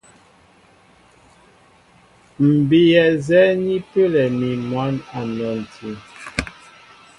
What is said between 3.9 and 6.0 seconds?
pəlɛ mi mwǎn a nɔnti.